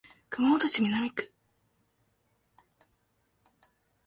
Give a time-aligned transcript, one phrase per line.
[0.31, 1.31] 熊本市南区